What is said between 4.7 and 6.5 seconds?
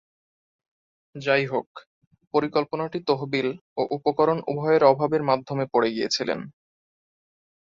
অভাবে মাধ্যমে পড়ে গিয়েছিলেন।